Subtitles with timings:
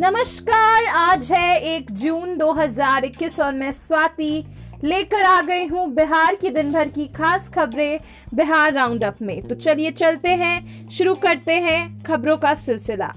[0.00, 4.44] नमस्कार, आज है एक जून 2021 और मैं स्वाति
[4.84, 7.98] लेकर आ गई हूँ बिहार की दिन भर की खास खबरें
[8.34, 13.12] बिहार राउंड अप में। तो चलिए चलते हैं, शुरू करते हैं खबरों का सिलसिला।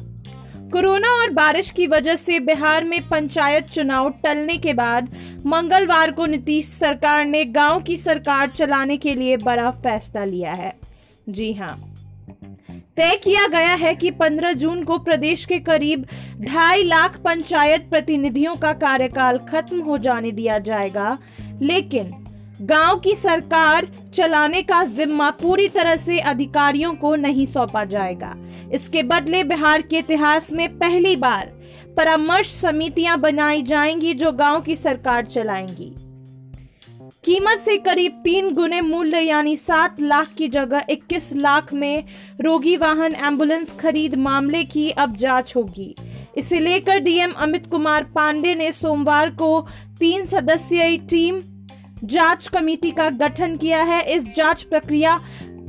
[0.71, 5.15] कोरोना और बारिश की वजह से बिहार में पंचायत चुनाव टलने के बाद
[5.45, 10.73] मंगलवार को नीतीश सरकार ने गाँव की सरकार चलाने के लिए बड़ा फैसला लिया है।
[11.29, 11.88] जी हाँ
[12.97, 16.05] तय किया गया है कि 15 जून को प्रदेश के करीब
[16.41, 21.17] ढाई लाख पंचायत प्रतिनिधियों का कार्यकाल खत्म हो जाने दिया जाएगा।
[21.61, 22.11] लेकिन
[22.61, 28.35] गाँव की सरकार चलाने का जिम्मा पूरी तरह से अधिकारियों को नहीं सौंपा जाएगा।
[28.73, 31.53] इसके बदले बिहार के इतिहास में पहली बार
[31.97, 35.93] परामर्श समितियाँ बनाई जाएँगी जो गाँव की सरकार चलाएँगी।
[37.09, 42.03] कीमत से करीब तीन गुने मूल्य, यानी सात लाख की जगह इक्कीस लाख में
[42.41, 45.93] रोगी वाहन एंबुलेंस खरीद मामले की अब जाँच होगी।
[46.37, 49.59] इसे लेकर डीएम अमित कुमार पांडे ने सोमवार को
[49.99, 51.39] तीन सदस्यीय टीम
[52.03, 55.19] जाँच कमेटी का गठन किया है। इस जाँच प्रक्रिया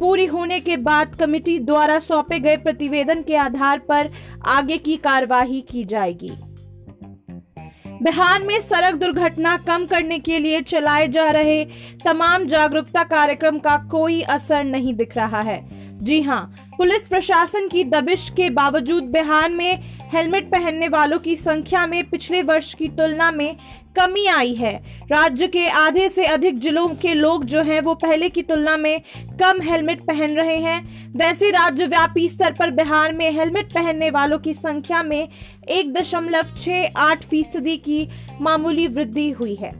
[0.00, 4.10] पूरी होने के बाद कमेटी द्वारा सौंपे गए प्रतिवेदन के आधार पर
[4.48, 6.30] आगे की कार्यवाही की जाएगी।
[8.02, 11.64] बिहार में सड़क दुर्घटना कम करने के लिए चलाए जा रहे
[12.04, 15.58] तमाम जागरूकता कार्यक्रम का कोई असर नहीं दिख रहा है।
[16.04, 16.40] जी हाँ
[16.76, 22.42] पुलिस प्रशासन की दबिश के बावजूद बिहार में हेलमेट पहनने वालों की संख्या में पिछले
[22.42, 23.56] वर्ष की तुलना में
[23.96, 24.72] कमी आई है।
[25.12, 29.00] राज्य के आधे से अधिक जिलों के लोग जो हैं, वो पहले की तुलना में
[29.42, 30.80] कम हेलमेट पहन रहे हैं।
[31.16, 35.28] वैसे राज्य व्यापी स्तर पर बिहार में हेलमेट पहनने वालों की संख्या में
[35.68, 38.08] एक दशमलव छह आठ फ़ीसदी की
[38.40, 39.70] मामूली वृद्धि हुई है।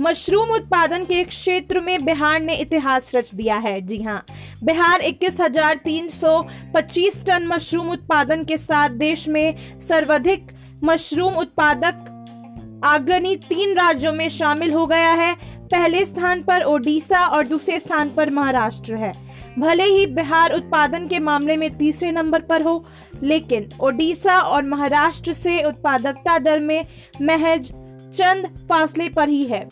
[0.00, 4.24] मशरूम उत्पादन के क्षेत्र में बिहार ने इतिहास रच दिया है। जी हाँ
[4.62, 6.40] बिहार इक्कीस हज़ार तीन सौ
[6.74, 9.54] पच्चीस टन मशरूम उत्पादन के साथ देश में
[9.88, 10.52] सर्वाधिक
[10.84, 12.10] मशरूम उत्पादक
[12.84, 18.10] अग्रणी तीन राज्यों में शामिल हो गया है। पहले स्थान पर ओडिशा और दूसरे स्थान
[18.10, 19.12] पर महाराष्ट्र है।
[19.58, 22.84] भले ही बिहार उत्पादन के मामले में तीसरे नंबर पर हो,
[23.22, 26.84] लेकिन ओडिशा और महाराष्ट्र से उत्पादकता दर में
[27.22, 27.72] महज
[28.16, 29.68] चंद फासले पर ही है।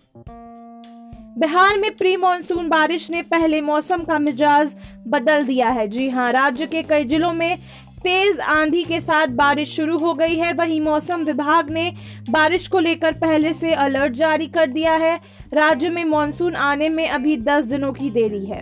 [1.39, 4.75] बिहार में प्री मानसून बारिश ने पहले मौसम का मिजाज
[5.07, 7.57] बदल दिया है। जी हाँ राज्य के कई जिलों में
[8.01, 11.93] तेज आंधी के साथ बारिश शुरू हो गई है। वहीं मौसम विभाग ने
[12.31, 15.17] बारिश को लेकर पहले से अलर्ट जारी कर दिया है।
[15.55, 18.61] राज्य में मानसून आने में अभी 10 दिनों की देरी है।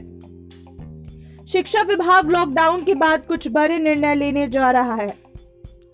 [1.46, 5.12] शिक्षा विभाग लॉकडाउन के बाद कुछ बड़े निर्णय लेने जा रहा है।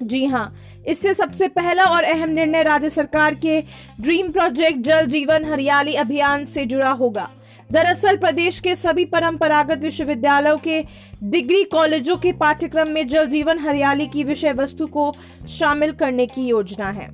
[0.02, 0.54] जी हाँ
[0.88, 3.60] इससे सबसे पहला और अहम निर्णय राज्य सरकार के
[4.00, 7.28] ड्रीम प्रोजेक्ट जल जीवन हरियाली अभियान से जुड़ा होगा।
[7.70, 10.82] दरअसल प्रदेश के सभी परंपरागत विश्वविद्यालयों के
[11.22, 15.14] डिग्री कॉलेजों के पाठ्यक्रम में जल जीवन हरियाली की विषय वस्तु को
[15.48, 17.10] शामिल करने की योजना है।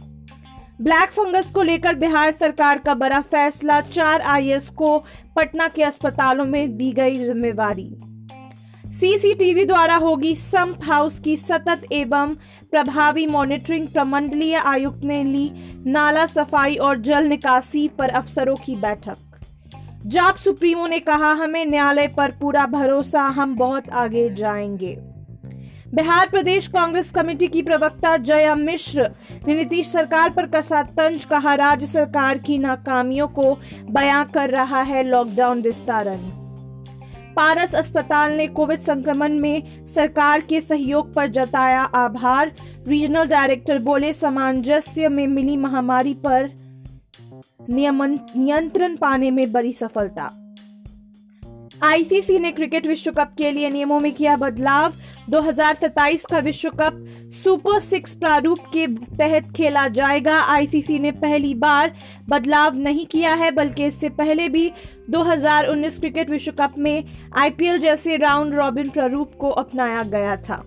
[0.83, 4.99] ब्लैक फंगस को लेकर बिहार सरकार का बड़ा फैसला, चार आईएएस को
[5.37, 7.91] पटना के अस्पतालों में दी गई जिम्मेवारी।
[8.93, 12.35] सीसीटीवी द्वारा होगी संप हाउस की सतत एवं
[12.71, 15.51] प्रभावी मॉनिटरिंग प्रमंडलीय आयुक्त ने ली
[15.87, 19.17] नाला सफ़ाई और जल निकासी पर अफसरों की बैठक।
[20.07, 24.97] जाप सुप्रीमो ने कहा, हमें न्यायालय पर पूरा भरोसा, हम बहुत आगे जाएँगे।
[25.95, 29.11] बिहार प्रदेश कांग्रेस कमेटी की प्रवक्ता जया मिश्र
[29.47, 33.59] ने नीतीश सरकार पर कसा तंज कहा, राज्य सरकार की नाकामियों को
[33.91, 36.42] बयां कर रहा है लॉकडाउन विस्तारण।
[37.33, 42.53] पारस अस्पताल ने कोविड संक्रमण में सरकार के सहयोग पर जताया आभार।
[42.89, 46.51] रीजनल डायरेक्टर बोले, सामंजस्य में मिली महामारी पर
[47.71, 50.31] नियंत्रण पाने में बड़ी सफलता।
[51.85, 54.93] आईसीसी ने क्रिकेट विश्व कप के लिए नियमों में किया बदलाव।
[55.31, 56.99] 2027 का विश्व कप
[57.45, 61.93] सुपर सिक्स प्रारूप के तहत खेला जाएगा। आईसीसी ने पहली बार
[62.29, 64.71] बदलाव नहीं किया है, बल्कि इससे पहले भी
[65.11, 67.05] 2019 क्रिकेट विश्व कप में
[67.37, 70.65] आईपीएल जैसे राउंड रॉबिन प्रारूप को अपनाया गया था।